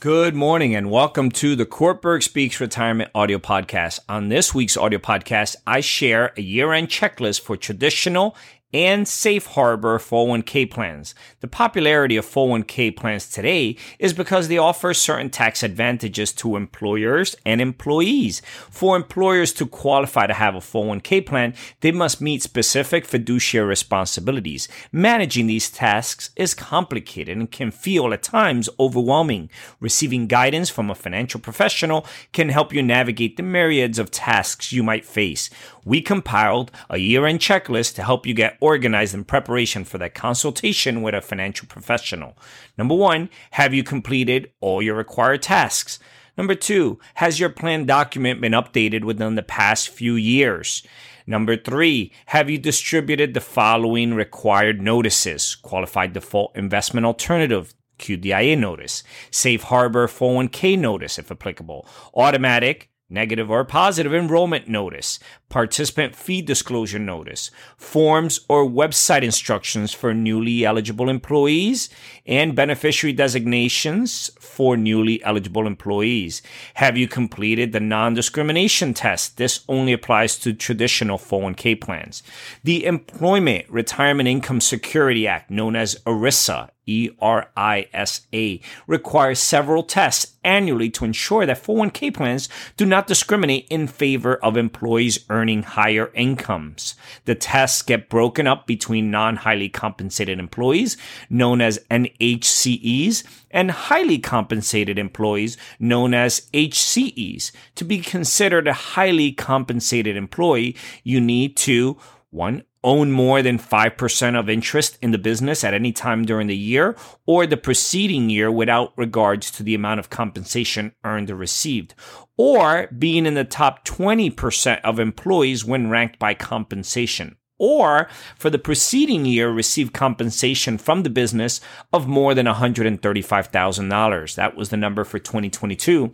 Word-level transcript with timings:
Good 0.00 0.34
morning 0.34 0.74
and 0.74 0.90
welcome 0.90 1.30
to 1.32 1.54
the 1.54 1.66
Kortberg 1.66 2.22
Speaks 2.22 2.58
Retirement 2.58 3.10
Audio 3.14 3.36
Podcast. 3.36 4.00
On 4.08 4.30
this 4.30 4.54
week's 4.54 4.78
audio 4.78 4.98
podcast, 4.98 5.56
I 5.66 5.80
share 5.80 6.32
a 6.38 6.40
year 6.40 6.72
end 6.72 6.88
checklist 6.88 7.42
for 7.42 7.54
traditional 7.54 8.34
and 8.72 9.06
safe 9.06 9.46
harbor 9.46 9.98
401k 9.98 10.70
plans. 10.70 11.14
The 11.40 11.48
popularity 11.48 12.16
of 12.16 12.26
401k 12.26 12.96
plans 12.96 13.28
today 13.28 13.76
is 13.98 14.12
because 14.12 14.48
they 14.48 14.58
offer 14.58 14.94
certain 14.94 15.30
tax 15.30 15.62
advantages 15.62 16.32
to 16.34 16.56
employers 16.56 17.36
and 17.44 17.60
employees. 17.60 18.42
For 18.70 18.96
employers 18.96 19.52
to 19.54 19.66
qualify 19.66 20.26
to 20.26 20.34
have 20.34 20.54
a 20.54 20.58
401k 20.58 21.26
plan, 21.26 21.54
they 21.80 21.92
must 21.92 22.20
meet 22.20 22.42
specific 22.42 23.04
fiduciary 23.04 23.66
responsibilities. 23.66 24.68
Managing 24.92 25.46
these 25.46 25.70
tasks 25.70 26.30
is 26.36 26.54
complicated 26.54 27.36
and 27.36 27.50
can 27.50 27.70
feel 27.70 28.12
at 28.12 28.22
times 28.22 28.68
overwhelming. 28.78 29.50
Receiving 29.80 30.26
guidance 30.26 30.70
from 30.70 30.90
a 30.90 30.94
financial 30.94 31.40
professional 31.40 32.06
can 32.32 32.48
help 32.48 32.72
you 32.72 32.82
navigate 32.82 33.36
the 33.36 33.42
myriads 33.42 33.98
of 33.98 34.10
tasks 34.10 34.72
you 34.72 34.82
might 34.82 35.04
face. 35.04 35.50
We 35.84 36.02
compiled 36.02 36.70
a 36.88 36.98
year 36.98 37.26
end 37.26 37.40
checklist 37.40 37.94
to 37.96 38.02
help 38.02 38.26
you 38.26 38.34
get 38.34 38.59
organized 38.60 39.14
in 39.14 39.24
preparation 39.24 39.84
for 39.84 39.98
that 39.98 40.14
consultation 40.14 41.02
with 41.02 41.14
a 41.14 41.20
financial 41.20 41.66
professional. 41.66 42.36
Number 42.76 42.94
one, 42.94 43.30
have 43.52 43.74
you 43.74 43.82
completed 43.82 44.52
all 44.60 44.82
your 44.82 44.94
required 44.94 45.42
tasks? 45.42 45.98
Number 46.36 46.54
two, 46.54 46.98
has 47.14 47.40
your 47.40 47.50
plan 47.50 47.84
document 47.84 48.40
been 48.40 48.52
updated 48.52 49.04
within 49.04 49.34
the 49.34 49.42
past 49.42 49.88
few 49.88 50.14
years? 50.14 50.82
Number 51.26 51.56
three, 51.56 52.12
have 52.26 52.50
you 52.50 52.58
distributed 52.58 53.34
the 53.34 53.40
following 53.40 54.14
required 54.14 54.80
notices? 54.80 55.54
Qualified 55.54 56.12
default 56.12 56.56
investment 56.56 57.06
alternative, 57.06 57.74
QDIA 57.98 58.58
notice, 58.58 59.04
safe 59.30 59.64
harbor 59.64 60.08
401k 60.08 60.78
notice 60.78 61.18
if 61.18 61.30
applicable, 61.30 61.86
automatic 62.14 62.89
negative 63.10 63.50
or 63.50 63.64
positive 63.64 64.14
enrollment 64.14 64.68
notice, 64.68 65.18
participant 65.48 66.14
fee 66.14 66.40
disclosure 66.40 66.98
notice, 66.98 67.50
forms 67.76 68.40
or 68.48 68.64
website 68.64 69.22
instructions 69.22 69.92
for 69.92 70.14
newly 70.14 70.64
eligible 70.64 71.08
employees, 71.08 71.90
and 72.24 72.54
beneficiary 72.54 73.12
designations 73.12 74.30
for 74.38 74.76
newly 74.76 75.22
eligible 75.24 75.66
employees. 75.66 76.40
Have 76.74 76.96
you 76.96 77.08
completed 77.08 77.72
the 77.72 77.80
non 77.80 78.14
discrimination 78.14 78.94
test? 78.94 79.36
This 79.36 79.64
only 79.68 79.92
applies 79.92 80.38
to 80.38 80.52
traditional 80.54 81.18
401k 81.18 81.80
plans. 81.80 82.22
The 82.62 82.86
Employment 82.86 83.68
Retirement 83.68 84.28
Income 84.28 84.60
Security 84.60 85.26
Act, 85.26 85.50
known 85.50 85.74
as 85.74 85.96
ERISA, 86.06 86.70
ERISA 86.86 88.62
requires 88.86 89.38
several 89.38 89.82
tests 89.82 90.36
annually 90.42 90.90
to 90.90 91.04
ensure 91.04 91.46
that 91.46 91.62
401k 91.62 92.14
plans 92.14 92.48
do 92.76 92.86
not 92.86 93.06
discriminate 93.06 93.66
in 93.68 93.86
favor 93.86 94.36
of 94.36 94.56
employees 94.56 95.24
earning 95.28 95.62
higher 95.62 96.10
incomes. 96.14 96.94
The 97.24 97.34
tests 97.34 97.82
get 97.82 98.08
broken 98.08 98.46
up 98.46 98.66
between 98.66 99.10
non-highly 99.10 99.68
compensated 99.68 100.38
employees, 100.38 100.96
known 101.28 101.60
as 101.60 101.78
NHCEs, 101.90 103.24
and 103.50 103.70
highly 103.70 104.18
compensated 104.18 104.98
employees, 104.98 105.56
known 105.78 106.14
as 106.14 106.48
HCEs. 106.52 107.52
To 107.74 107.84
be 107.84 107.98
considered 107.98 108.66
a 108.68 108.72
highly 108.72 109.32
compensated 109.32 110.16
employee, 110.16 110.76
you 111.04 111.20
need 111.20 111.56
to 111.58 111.98
one, 112.30 112.62
own 112.82 113.10
more 113.10 113.42
than 113.42 113.58
5% 113.58 114.38
of 114.38 114.48
interest 114.48 114.98
in 115.02 115.10
the 115.10 115.18
business 115.18 115.64
at 115.64 115.74
any 115.74 115.92
time 115.92 116.24
during 116.24 116.46
the 116.46 116.56
year 116.56 116.96
or 117.26 117.46
the 117.46 117.56
preceding 117.56 118.30
year 118.30 118.50
without 118.50 118.92
regards 118.96 119.50
to 119.52 119.62
the 119.62 119.74
amount 119.74 120.00
of 120.00 120.10
compensation 120.10 120.92
earned 121.04 121.30
or 121.30 121.36
received, 121.36 121.94
or 122.36 122.88
being 122.98 123.26
in 123.26 123.34
the 123.34 123.44
top 123.44 123.84
20% 123.84 124.80
of 124.82 124.98
employees 124.98 125.64
when 125.64 125.90
ranked 125.90 126.18
by 126.18 126.34
compensation. 126.34 127.36
Or 127.58 128.08
for 128.38 128.48
the 128.48 128.58
preceding 128.58 129.26
year, 129.26 129.50
receive 129.50 129.92
compensation 129.92 130.78
from 130.78 131.02
the 131.02 131.10
business 131.10 131.60
of 131.92 132.08
more 132.08 132.32
than 132.32 132.46
$135,000. 132.46 134.34
That 134.34 134.56
was 134.56 134.70
the 134.70 134.78
number 134.78 135.04
for 135.04 135.18
2022 135.18 136.10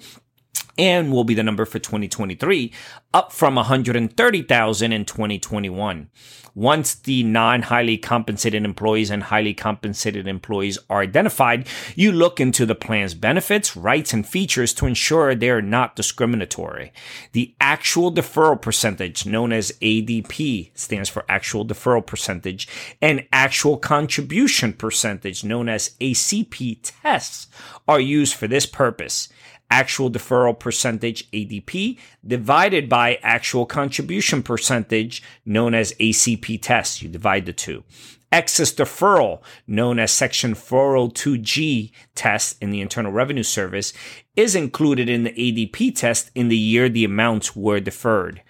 and 0.78 1.12
will 1.12 1.24
be 1.24 1.34
the 1.34 1.42
number 1.42 1.64
for 1.64 1.78
2023, 1.78 2.72
up 3.14 3.32
from 3.32 3.54
130,000 3.56 4.92
in 4.92 5.04
2021. 5.04 6.10
Once 6.56 6.94
the 6.94 7.22
non-highly 7.22 7.98
compensated 7.98 8.64
employees 8.64 9.10
and 9.10 9.24
highly 9.24 9.52
compensated 9.52 10.26
employees 10.26 10.78
are 10.88 11.02
identified, 11.02 11.68
you 11.94 12.10
look 12.10 12.40
into 12.40 12.64
the 12.64 12.74
plan's 12.74 13.12
benefits, 13.12 13.76
rights, 13.76 14.14
and 14.14 14.26
features 14.26 14.72
to 14.72 14.86
ensure 14.86 15.34
they're 15.34 15.60
not 15.60 15.94
discriminatory. 15.94 16.94
The 17.32 17.54
actual 17.60 18.10
deferral 18.10 18.60
percentage, 18.60 19.26
known 19.26 19.52
as 19.52 19.72
ADP, 19.82 20.70
stands 20.72 21.10
for 21.10 21.26
actual 21.28 21.66
deferral 21.66 22.06
percentage, 22.06 22.66
and 23.02 23.26
actual 23.34 23.76
contribution 23.76 24.72
percentage, 24.72 25.44
known 25.44 25.68
as 25.68 25.90
ACP 26.00 26.78
tests, 26.82 27.48
are 27.86 28.00
used 28.00 28.34
for 28.34 28.48
this 28.48 28.64
purpose 28.64 29.28
actual 29.70 30.10
deferral 30.10 30.58
percentage 30.58 31.30
ADP 31.30 31.98
divided 32.26 32.88
by 32.88 33.18
actual 33.22 33.66
contribution 33.66 34.42
percentage 34.42 35.22
known 35.44 35.74
as 35.74 35.92
ACP 35.94 36.60
test. 36.62 37.02
You 37.02 37.08
divide 37.08 37.46
the 37.46 37.52
two. 37.52 37.84
Excess 38.32 38.72
deferral, 38.72 39.40
known 39.66 39.98
as 39.98 40.10
Section 40.10 40.54
402G 40.54 41.92
test 42.14 42.60
in 42.60 42.70
the 42.70 42.80
Internal 42.80 43.12
Revenue 43.12 43.44
Service, 43.44 43.92
is 44.34 44.56
included 44.56 45.08
in 45.08 45.24
the 45.24 45.30
ADP 45.30 45.94
test 45.94 46.30
in 46.34 46.48
the 46.48 46.56
year 46.56 46.88
the 46.88 47.04
amounts 47.04 47.54
were 47.54 47.80
deferred. 47.80 48.42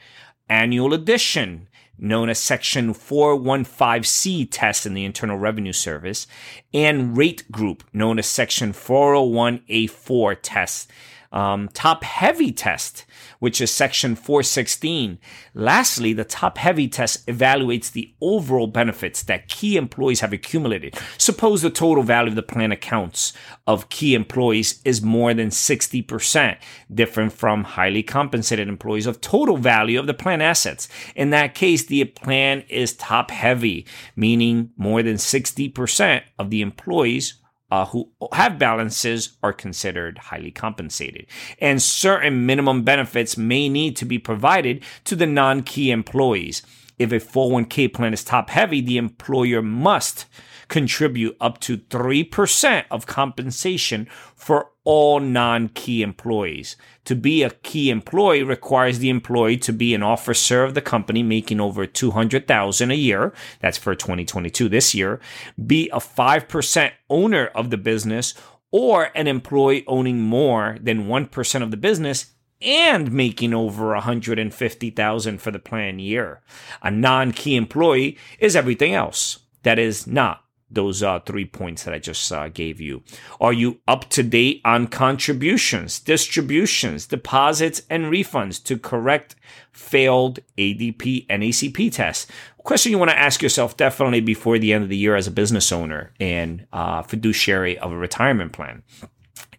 Annual 0.49 0.95
addition, 0.95 1.69
known 1.99 2.29
as 2.29 2.39
Section 2.39 2.95
415C 2.95 4.49
test 4.51 4.87
in 4.87 4.95
the 4.95 5.05
Internal 5.05 5.39
Revenue 5.39 5.73
Service, 5.73 6.27
and 6.73 7.17
rate 7.17 7.51
group, 7.51 7.85
known 7.93 8.19
as 8.19 8.27
Section 8.27 8.73
401A4 8.73 10.37
test 10.43 10.91
um, 11.33 11.69
top 11.69 12.05
heavy 12.05 12.53
test, 12.53 13.05
which 13.39 13.61
is 13.61 13.73
section 13.73 14.15
416. 14.17 15.19
Lastly, 15.55 16.13
the 16.13 16.25
top 16.25 16.59
heavy 16.59 16.89
test 16.89 17.27
evaluates 17.27 17.93
the 17.93 18.15
overall 18.21 18.67
benefits 18.67 19.23
that 19.25 19.49
key 19.49 19.77
employees 19.77 20.21
have 20.21 20.33
accumulated. 20.33 20.95
Suppose 21.19 21.63
the 21.63 21.71
total 21.71 22.03
value 22.03 22.31
of 22.31 22.37
the 22.37 22.43
plan 22.43 22.73
accounts 22.73 23.33
of 23.67 23.89
key 23.89 24.15
employees 24.15 24.81
is 24.85 25.03
more 25.03 25.35
than 25.35 25.49
60%, 25.49 26.57
different 26.93 27.33
from 27.33 27.65
highly 27.65 28.03
compensated 28.03 28.69
employees 28.69 29.07
of 29.07 29.21
total 29.21 29.57
value 29.57 29.99
of 29.99 30.07
the 30.07 30.15
plan 30.15 30.41
assets. 30.41 30.89
In 31.15 31.31
that 31.31 31.55
case, 31.55 31.85
the 31.85 32.05
plan 32.05 32.65
is 32.69 32.95
top 32.95 33.31
heavy, 33.31 33.87
meaning 34.15 34.71
more 34.77 35.03
than 35.03 35.17
60% 35.17 36.23
of 36.39 36.51
the 36.51 36.63
employees 36.63 37.35
uh, 37.71 37.87
who 37.87 38.11
have 38.33 38.59
balances 38.59 39.37
are 39.43 39.53
considered 39.53 40.19
highly 40.19 40.51
compensated. 40.51 41.27
And 41.59 41.83
certain 41.83 42.47
minimum 42.47 42.83
benefits 42.83 43.37
may 43.37 43.69
need 43.69 43.97
to 43.97 44.05
be 44.05 44.19
provided 44.19 44.85
to 45.05 45.17
the 45.17 45.27
non 45.27 45.63
key 45.63 45.91
employees. 45.91 46.63
If 46.99 47.13
a 47.13 47.17
401k 47.17 47.93
plan 47.93 48.15
is 48.15 48.25
top 48.25 48.51
heavy, 48.51 48.81
the 48.81 48.97
employer 48.97 49.61
must 49.61 50.27
contribute 50.69 51.37
up 51.41 51.61
to 51.61 51.79
3% 51.79 52.85
of 52.91 53.07
compensation 53.07 54.09
for 54.35 54.71
all 54.85 55.19
non-key 55.21 56.03
employees. 56.03 56.77
To 57.07 57.15
be 57.17 57.43
a 57.43 57.51
key 57.51 57.91
employee 57.91 58.43
requires 58.43 58.99
the 58.99 59.11
employee 59.11 59.57
to 59.59 59.73
be 59.73 59.95
an 59.95 60.03
officer 60.03 60.63
of 60.63 60.75
the 60.75 60.81
company 60.81 61.23
making 61.23 61.61
over 61.61 61.87
200,000 61.87 62.91
a 62.91 62.95
year. 62.95 63.33
That's 63.61 63.79
for 63.79 63.95
2022 63.95 64.69
this 64.69 64.95
year. 64.95 65.21
Be 65.67 65.89
a 65.91 65.99
5% 65.99 66.93
owner 67.11 67.47
of 67.47 67.71
the 67.71 67.77
business 67.77 68.35
or 68.71 69.11
an 69.15 69.27
employee 69.27 69.85
owning 69.87 70.21
more 70.21 70.77
than 70.81 71.07
1% 71.07 71.63
of 71.63 71.71
the 71.71 71.77
business 71.77 72.33
and 72.63 73.13
making 73.13 73.55
over 73.55 73.93
150,000 73.93 75.39
for 75.39 75.51
the 75.51 75.59
plan 75.59 75.99
year. 75.99 76.43
A 76.83 76.91
non-key 76.91 77.57
employee 77.57 78.19
is 78.39 78.57
everything 78.57 78.95
else 78.95 79.41
that 79.63 79.79
is 79.79 80.07
not 80.07 80.45
those 80.71 81.03
uh, 81.03 81.21
three 81.21 81.45
points 81.45 81.85
that 81.85 81.95
I 81.95 81.99
just 81.99 82.31
uh, 82.33 82.49
gave 82.49 82.81
you? 82.81 83.03
Are 83.41 83.53
you 83.53 83.81
up 83.87 84.11
to 84.11 84.23
date 84.23 84.61
on 84.65 84.87
contributions, 84.87 86.01
distributions, 86.01 87.07
deposits, 87.07 87.83
and 87.89 88.07
refunds 88.07 88.63
to 88.65 88.79
correct 88.79 89.37
failed 89.73 90.41
ADP 90.59 91.27
and 91.29 91.43
ACP 91.43 91.93
tests? 91.93 92.27
question 92.67 92.91
you 92.91 92.99
want 92.99 93.11
to 93.13 93.19
ask 93.19 93.43
yourself 93.43 93.77
definitely 93.77 94.21
before 94.21 94.59
the 94.59 94.73
end 94.73 94.83
of 94.83 94.91
the 94.91 94.97
year 94.97 95.15
as 95.15 95.29
a 95.29 95.31
business 95.31 95.71
owner 95.71 96.13
and 96.19 96.67
uh, 96.73 97.01
fiduciary 97.01 97.79
of 97.79 97.93
a 97.93 97.97
retirement 97.97 98.53
plan. 98.53 98.83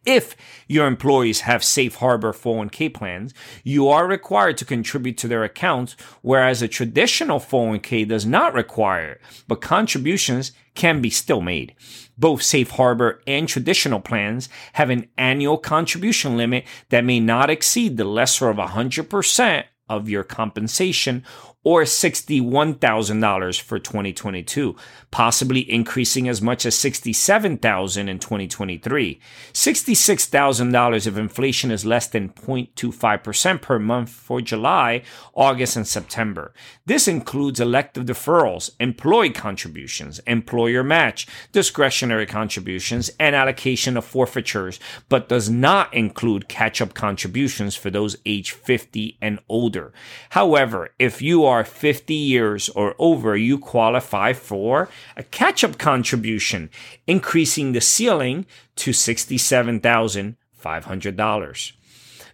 If 0.08 0.38
your 0.70 0.88
employees 0.88 1.42
have 1.42 1.66
safe 1.66 1.96
harbor 1.96 2.32
401k 2.32 2.94
plans, 2.94 3.34
you 3.66 3.90
are 3.90 4.08
required 4.08 4.58
to 4.60 4.66
contribute 4.66 5.18
to 5.18 5.28
their 5.28 5.44
accounts, 5.44 5.98
whereas 6.22 6.62
a 6.62 6.70
traditional 6.70 7.42
401k 7.42 8.08
does 8.08 8.26
not 8.26 8.54
require 8.54 9.20
but 9.50 9.60
contributions 9.60 10.54
can 10.76 11.02
be 11.02 11.10
still 11.10 11.42
made. 11.42 11.76
Both 12.18 12.42
safe 12.42 12.72
harbor 12.72 13.22
and 13.28 13.50
traditional 13.50 14.00
plans 14.00 14.48
have 14.74 14.90
an 14.90 15.10
annual 15.18 15.58
contribution 15.58 16.38
limit 16.38 16.64
that 16.88 17.04
may 17.04 17.20
not 17.20 17.50
exceed 17.50 17.98
the 17.98 18.06
lesser 18.06 18.48
of 18.48 18.56
100% 18.56 19.66
of 19.90 20.10
your 20.10 20.24
compensation 20.24 21.26
or 21.68 21.84
$61,000 21.84 23.62
for 23.62 23.78
2022, 23.78 24.74
possibly 25.12 25.70
increasing 25.70 26.30
as 26.30 26.42
much 26.42 26.66
as 26.66 26.78
$67,000 26.78 27.98
in 28.08 28.20
2023. 28.20 29.20
$66,000 29.52 31.08
if 31.08 31.18
inflation 31.18 31.70
is 31.70 31.84
less 31.84 32.08
than 32.08 32.30
0.25% 32.30 33.62
per 33.62 33.80
month 33.80 34.10
for 34.10 34.40
July, 34.40 35.02
August, 35.34 35.76
and 35.76 35.86
September. 35.86 36.54
This 36.86 37.06
includes 37.06 37.60
elective 37.60 38.06
deferrals, 38.06 38.72
employee 38.80 39.32
contributions, 39.32 40.20
employer 40.20 40.86
match, 40.86 41.28
discretionary 41.52 42.28
contributions, 42.28 43.12
and 43.20 43.36
allocation 43.36 43.98
of 43.98 44.06
forfeitures, 44.06 44.80
but 45.10 45.28
does 45.28 45.50
not 45.50 45.94
include 45.94 46.48
catch-up 46.48 46.94
contributions 46.94 47.76
for 47.76 47.90
those 47.90 48.16
age 48.26 48.52
50 48.52 49.18
and 49.22 49.40
older. 49.50 49.92
However, 50.30 50.92
if 50.98 51.22
you 51.22 51.44
are 51.44 51.57
are 51.58 51.66
50 51.66 52.14
years 52.14 52.70
or 52.70 52.94
over, 53.00 53.36
you 53.36 53.58
qualify 53.58 54.34
for 54.34 54.88
a 55.16 55.24
catch 55.24 55.64
up 55.64 55.80
contribution, 55.80 56.70
increasing 57.08 57.72
the 57.72 57.82
ceiling 57.82 58.46
to 58.76 58.92
$67,500 58.92 61.72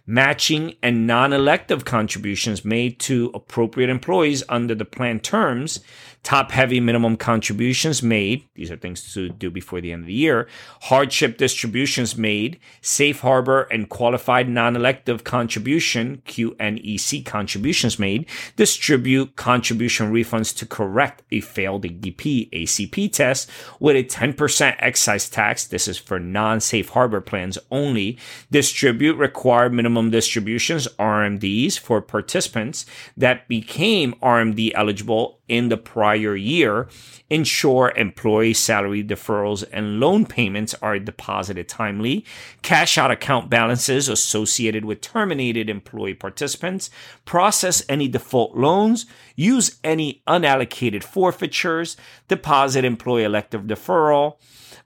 matching 0.06 0.74
and 0.82 1.06
non-elective 1.06 1.86
contributions 1.86 2.62
made 2.62 2.98
to 2.98 3.30
appropriate 3.32 3.88
employees 3.88 4.42
under 4.50 4.74
the 4.74 4.84
plan 4.84 5.18
terms 5.18 5.80
top 6.24 6.50
heavy 6.50 6.80
minimum 6.80 7.16
contributions 7.16 8.02
made. 8.02 8.48
These 8.54 8.70
are 8.70 8.76
things 8.76 9.12
to 9.12 9.28
do 9.28 9.50
before 9.50 9.82
the 9.82 9.92
end 9.92 10.02
of 10.02 10.06
the 10.06 10.14
year. 10.14 10.48
Hardship 10.82 11.36
distributions 11.36 12.16
made, 12.16 12.58
safe 12.80 13.20
harbor 13.20 13.62
and 13.70 13.90
qualified 13.90 14.48
non-elective 14.48 15.22
contribution, 15.22 16.22
QNEC 16.26 17.26
contributions 17.26 17.98
made, 17.98 18.26
distribute 18.56 19.36
contribution 19.36 20.12
refunds 20.12 20.56
to 20.56 20.64
correct 20.66 21.22
a 21.30 21.40
failed 21.40 21.84
ADP 21.84 22.50
ACP 22.50 23.12
test 23.12 23.50
with 23.78 23.94
a 23.94 24.02
10% 24.02 24.76
excise 24.78 25.28
tax. 25.28 25.66
This 25.66 25.86
is 25.86 25.98
for 25.98 26.18
non-safe 26.18 26.88
harbor 26.88 27.20
plans 27.20 27.58
only. 27.70 28.18
Distribute 28.50 29.16
required 29.18 29.74
minimum 29.74 30.10
distributions, 30.10 30.88
RMDs, 30.98 31.78
for 31.78 32.00
participants 32.00 32.86
that 33.14 33.46
became 33.46 34.14
RMD 34.22 34.72
eligible 34.74 35.38
in 35.46 35.68
the 35.68 35.76
prior 35.76 36.13
year, 36.14 36.88
ensure 37.30 37.92
employee 37.96 38.54
salary 38.54 39.02
deferrals 39.02 39.64
and 39.72 39.98
loan 40.00 40.26
payments 40.26 40.74
are 40.82 40.98
deposited 40.98 41.68
timely, 41.68 42.24
cash 42.62 42.96
out 42.98 43.10
account 43.10 43.50
balances 43.50 44.08
associated 44.08 44.84
with 44.84 45.00
terminated 45.00 45.68
employee 45.68 46.14
participants, 46.14 46.90
process 47.24 47.82
any 47.88 48.08
default 48.08 48.56
loans, 48.56 49.06
use 49.36 49.78
any 49.82 50.22
unallocated 50.28 51.02
forfeitures, 51.02 51.96
deposit 52.28 52.84
employee 52.84 53.24
elective 53.24 53.62
deferral, 53.62 54.36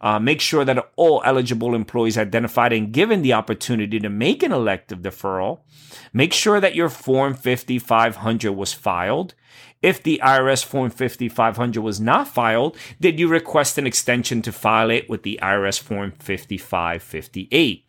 uh, 0.01 0.19
make 0.19 0.41
sure 0.41 0.65
that 0.65 0.91
all 0.97 1.23
eligible 1.25 1.75
employees 1.75 2.17
identified 2.17 2.73
and 2.73 2.93
given 2.93 3.23
the 3.23 3.33
opportunity 3.33 3.99
to 3.99 4.09
make 4.09 4.43
an 4.43 4.53
elective 4.53 5.01
deferral. 5.01 5.61
Make 6.13 6.33
sure 6.33 6.61
that 6.61 6.75
your 6.75 6.89
Form 6.89 7.35
5500 7.35 8.53
was 8.53 8.73
filed. 8.73 9.35
If 9.81 10.03
the 10.03 10.21
IRS 10.25 10.65
Form 10.65 10.91
5500 10.91 11.81
was 11.81 12.01
not 12.01 12.27
filed, 12.27 12.77
did 13.01 13.21
you 13.21 13.29
request 13.29 13.79
an 13.79 13.87
extension 13.87 14.43
to 14.43 14.53
file 14.53 14.91
it 14.91 15.09
with 15.09 15.23
the 15.23 15.39
IRS 15.43 15.81
Form 15.81 16.13
5558? 16.19 17.85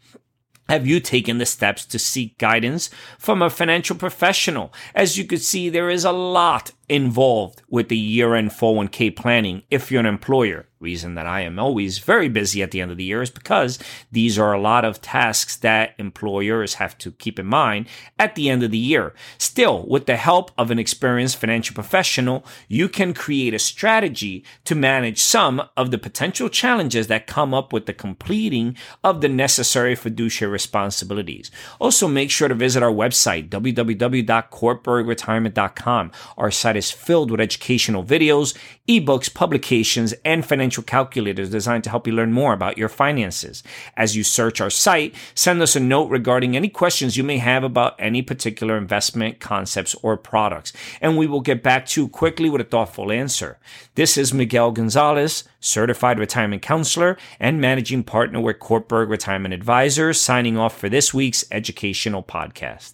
Have 0.69 0.85
you 0.85 0.99
taken 0.99 1.39
the 1.39 1.47
steps 1.47 1.83
to 1.87 1.97
seek 1.97 2.37
guidance 2.37 2.91
from 3.17 3.41
a 3.41 3.49
financial 3.49 3.95
professional? 3.95 4.71
As 4.93 5.17
you 5.17 5.25
can 5.25 5.39
see, 5.39 5.67
there 5.67 5.89
is 5.89 6.05
a 6.05 6.11
lot 6.11 6.73
involved 6.89 7.61
with 7.69 7.89
the 7.89 7.97
year 7.97 8.35
end 8.35 8.51
401k 8.51 9.15
planning 9.15 9.63
if 9.69 9.91
you're 9.91 9.99
an 9.99 10.05
employer. 10.05 10.65
Reason 10.81 11.15
that 11.15 11.27
I 11.27 11.41
am 11.41 11.59
always 11.59 11.99
very 11.99 12.29
busy 12.29 12.63
at 12.63 12.71
the 12.71 12.79
end 12.79 12.89
of 12.89 12.95
the 12.95 13.03
year 13.03 13.21
is 13.21 13.29
because 13.29 13.79
these 14.13 14.39
are 14.39 14.53
a 14.53 14.61
lot 14.61 14.85
of 14.85 15.01
tasks 15.01 15.57
that 15.57 15.93
employers 15.97 16.75
have 16.75 16.97
to 16.99 17.11
keep 17.11 17.37
in 17.37 17.47
mind 17.47 17.87
at 18.17 18.35
the 18.35 18.49
end 18.49 18.63
of 18.63 18.71
the 18.71 18.77
year. 18.77 19.13
Still, 19.37 19.85
with 19.89 20.05
the 20.05 20.15
help 20.15 20.51
of 20.57 20.71
an 20.71 20.79
experienced 20.79 21.35
financial 21.35 21.73
professional, 21.73 22.45
you 22.69 22.87
can 22.87 23.13
create 23.13 23.53
a 23.53 23.59
strategy 23.59 24.45
to 24.63 24.73
manage 24.73 25.21
some 25.21 25.61
of 25.75 25.91
the 25.91 25.97
potential 25.97 26.47
challenges 26.47 27.07
that 27.07 27.27
come 27.27 27.53
up 27.53 27.73
with 27.73 27.85
the 27.85 27.93
completing 27.93 28.77
of 29.03 29.19
the 29.19 29.27
necessary 29.27 29.95
fiduciary 29.95 30.49
responsibilities. 30.49 31.51
Also, 31.79 32.07
make 32.07 32.31
sure 32.31 32.47
to 32.47 32.55
visit 32.55 32.81
our 32.81 32.89
website, 32.89 33.49
www.courtbergretirement.com. 33.49 36.11
Our 36.37 36.51
site 36.51 36.77
is 36.79 36.89
filled 36.89 37.29
with 37.29 37.39
educational 37.39 38.03
videos, 38.03 38.57
ebooks, 38.87 39.31
publications, 39.31 40.15
and 40.25 40.43
financial 40.43 40.81
calculators 40.81 41.51
designed 41.51 41.83
to 41.83 41.91
help 41.91 42.07
you 42.07 42.13
learn 42.13 42.33
more 42.33 42.53
about 42.53 42.79
your 42.79 42.89
finances. 42.89 43.61
As 43.95 44.15
you 44.15 44.23
search 44.23 44.59
our 44.59 44.71
site, 44.71 45.13
send 45.35 45.61
us 45.61 45.75
a 45.75 45.79
note 45.79 46.09
regarding 46.09 46.55
any 46.55 46.69
questions 46.69 47.15
you 47.15 47.23
may 47.23 47.37
have 47.37 47.63
about 47.63 47.95
any 47.99 48.23
particular 48.23 48.77
investment 48.77 49.39
concepts 49.39 49.93
or 50.01 50.17
products, 50.17 50.73
and 51.01 51.17
we 51.17 51.27
will 51.27 51.41
get 51.41 51.61
back 51.61 51.85
to 51.85 52.01
you 52.01 52.07
quickly 52.07 52.49
with 52.49 52.61
a 52.61 52.63
thoughtful 52.63 53.11
answer. 53.11 53.59
This 53.93 54.17
is 54.17 54.33
Miguel 54.33 54.71
Gonzalez, 54.71 55.43
certified 55.59 56.17
retirement 56.17 56.61
counselor 56.61 57.17
and 57.39 57.61
managing 57.61 58.03
partner 58.03 58.39
with 58.39 58.59
Kortberg 58.59 59.09
Retirement 59.09 59.53
Advisors, 59.53 60.19
signing 60.19 60.57
off 60.57 60.77
for 60.77 60.89
this 60.89 61.13
week's 61.13 61.45
educational 61.51 62.23
podcast. 62.23 62.93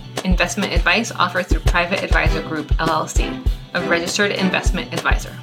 Investment 0.23 0.73
advice 0.73 1.11
offered 1.11 1.47
through 1.47 1.61
Private 1.61 2.03
Advisor 2.03 2.41
Group 2.43 2.67
LLC 2.77 3.45
a 3.73 3.87
registered 3.87 4.31
investment 4.31 4.93
advisor. 4.93 5.33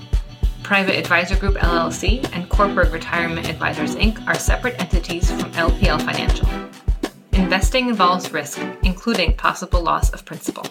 Private 0.63 0.99
Advisor 0.99 1.37
Group 1.37 1.57
LLC 1.57 2.29
and 2.35 2.49
Kortberg 2.49 2.93
Retirement 2.93 3.49
Advisors 3.49 3.97
Inc. 3.97 4.25
are 4.27 4.39
separate 4.39 4.79
entities 4.81 5.31
from 5.31 5.51
LPL 5.53 6.03
Financial. 6.03 6.49
Investing 7.33 7.89
involves 7.89 8.33
risk, 8.33 8.61
including 8.83 9.35
possible 9.35 9.81
loss 9.81 10.11
of 10.11 10.25
principal. 10.25 10.67